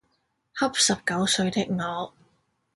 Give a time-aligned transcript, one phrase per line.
[0.55, 2.11] 恰十九歲的我